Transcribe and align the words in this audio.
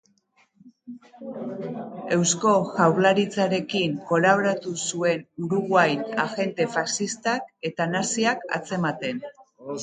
Eusko 2.15 2.53
Jaurlaritzarekin 2.77 3.93
kolaboratu 4.13 4.73
zuen 4.87 5.21
Uruguain 5.49 6.01
agente 6.25 6.67
faxistak 6.79 7.71
eta 7.71 7.89
naziak 7.95 8.51
atzematen. 8.61 9.23